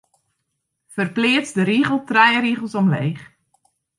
Ferpleats 0.95 1.51
de 1.57 1.63
rigel 1.69 1.99
trije 2.11 2.39
rigels 2.47 2.75
omleech. 2.83 3.21